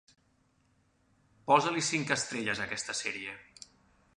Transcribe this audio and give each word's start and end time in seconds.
Posa-li 1.51 1.83
cinc 1.91 2.15
estrelles 2.17 2.63
a 2.63 2.67
aquesta 2.69 2.97
sèrie. 3.03 3.37